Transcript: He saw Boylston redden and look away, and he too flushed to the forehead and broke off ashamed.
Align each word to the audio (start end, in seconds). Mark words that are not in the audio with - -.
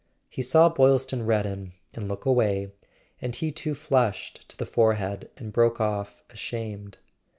He 0.31 0.41
saw 0.41 0.67
Boylston 0.67 1.27
redden 1.27 1.73
and 1.93 2.07
look 2.07 2.25
away, 2.25 2.71
and 3.21 3.35
he 3.35 3.51
too 3.51 3.75
flushed 3.75 4.49
to 4.49 4.57
the 4.57 4.65
forehead 4.65 5.29
and 5.37 5.53
broke 5.53 5.79
off 5.79 6.23
ashamed. 6.31 6.97